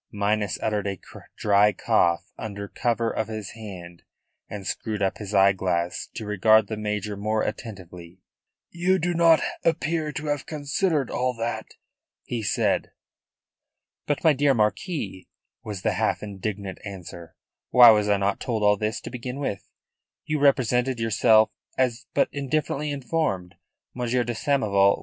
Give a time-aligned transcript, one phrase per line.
[0.11, 0.99] Minas uttered a
[1.37, 4.01] dry cough under cover of his hand,
[4.49, 8.19] and screwed up his eyeglass to regard the major more attentively.
[8.71, 11.75] "You do not appear to have considered all that,"
[12.23, 12.89] he said.
[14.07, 15.27] "But, my dear Marquis,"
[15.63, 17.35] was the half indignant answer,
[17.69, 19.69] "why was I not told all this to begin with?
[20.25, 23.53] You represented yourself as but indifferently informed,
[23.93, 24.99] Monsieur de Samoval.